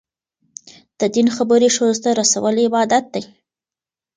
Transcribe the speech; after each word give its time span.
د 0.99 1.01
دین 1.15 1.27
خبرې 1.35 1.69
ښځو 1.75 2.01
ته 2.03 2.09
رسول 2.21 2.55
عبادت 2.65 3.05
دی. 3.13 3.23